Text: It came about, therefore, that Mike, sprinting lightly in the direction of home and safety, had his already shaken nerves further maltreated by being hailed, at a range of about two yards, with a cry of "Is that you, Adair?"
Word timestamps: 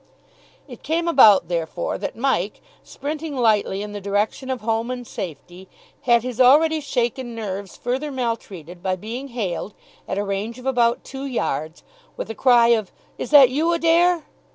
It 0.67 0.81
came 0.81 1.07
about, 1.07 1.47
therefore, 1.47 1.99
that 1.99 2.15
Mike, 2.15 2.59
sprinting 2.81 3.37
lightly 3.37 3.83
in 3.83 3.91
the 3.91 4.01
direction 4.01 4.49
of 4.49 4.61
home 4.61 4.89
and 4.89 5.05
safety, 5.05 5.67
had 6.01 6.23
his 6.23 6.41
already 6.41 6.81
shaken 6.81 7.35
nerves 7.35 7.77
further 7.77 8.09
maltreated 8.09 8.81
by 8.81 8.95
being 8.95 9.27
hailed, 9.27 9.75
at 10.07 10.17
a 10.17 10.23
range 10.25 10.57
of 10.57 10.65
about 10.65 11.03
two 11.03 11.27
yards, 11.27 11.83
with 12.17 12.31
a 12.31 12.33
cry 12.35 12.69
of 12.69 12.91
"Is 13.19 13.29
that 13.29 13.51
you, 13.51 13.73
Adair?" 13.73 14.25